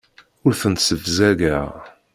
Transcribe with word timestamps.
Ur 0.45 0.53
tent-ssebzageɣ. 0.61 1.69